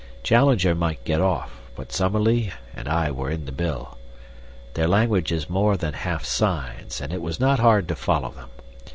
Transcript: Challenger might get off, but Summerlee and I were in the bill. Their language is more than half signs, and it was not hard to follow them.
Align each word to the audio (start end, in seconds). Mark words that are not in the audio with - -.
Challenger 0.23 0.73
might 0.73 1.03
get 1.03 1.21
off, 1.21 1.51
but 1.75 1.91
Summerlee 1.91 2.51
and 2.75 2.87
I 2.89 3.11
were 3.11 3.29
in 3.29 3.45
the 3.45 3.51
bill. 3.51 3.99
Their 4.73 4.87
language 4.87 5.31
is 5.31 5.47
more 5.47 5.77
than 5.77 5.93
half 5.93 6.25
signs, 6.25 6.99
and 6.99 7.13
it 7.13 7.21
was 7.21 7.39
not 7.39 7.59
hard 7.59 7.87
to 7.89 7.95
follow 7.95 8.31
them. 8.31 8.49